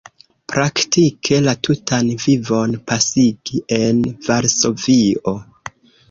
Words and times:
Praktike 0.51 1.35
la 1.47 1.51
tutan 1.67 2.07
vivon 2.23 2.73
pasigi 2.91 3.61
en 3.77 4.01
Varsovio. 4.29 5.35